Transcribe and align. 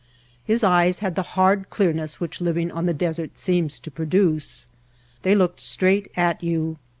His 0.43 0.63
eyes 0.63 0.97
had 0.97 1.13
the 1.13 1.21
hard 1.37 1.69
clearness 1.69 2.19
which 2.19 2.41
living 2.41 2.71
on 2.71 2.87
the 2.87 2.91
desert 2.95 3.37
seems 3.37 3.77
to 3.81 3.91
produce. 3.91 4.65
They 5.21 5.35
looked 5.35 5.59
straight 5.59 6.09
at 6.17 6.43
you. 6.43 6.79